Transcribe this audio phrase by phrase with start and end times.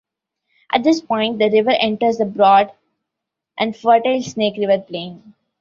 [0.73, 2.71] At this point the river enters the broad
[3.55, 5.35] and fertile Snake River Plain.